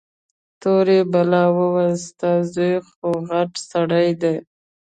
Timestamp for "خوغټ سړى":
2.87-4.07